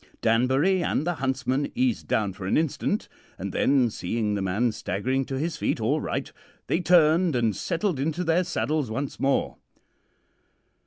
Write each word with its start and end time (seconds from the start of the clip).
Danbury 0.23 0.83
and 0.83 1.05
the 1.05 1.13
huntsman 1.21 1.71
eased 1.75 2.07
down 2.07 2.33
for 2.33 2.47
an 2.47 2.57
instant; 2.57 3.07
and 3.37 3.53
then, 3.53 3.91
seeing 3.91 4.33
the 4.33 4.41
man 4.41 4.71
staggering 4.71 5.25
to 5.25 5.37
his 5.37 5.57
feet 5.57 5.79
all 5.79 6.01
right, 6.01 6.33
they 6.65 6.79
turned 6.79 7.35
and 7.35 7.55
settled 7.55 7.99
into 7.99 8.23
their 8.23 8.43
saddles 8.43 8.89
once 8.89 9.19
more. 9.19 9.57